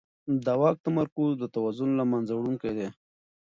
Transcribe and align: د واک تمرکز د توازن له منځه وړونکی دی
د 0.45 0.47
واک 0.61 0.77
تمرکز 0.85 1.31
د 1.37 1.43
توازن 1.55 1.89
له 1.99 2.03
منځه 2.11 2.33
وړونکی 2.35 2.71
دی 2.77 2.87